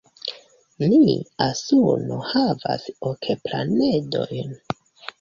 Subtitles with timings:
[0.93, 4.61] Nia suno havas ok planedojn.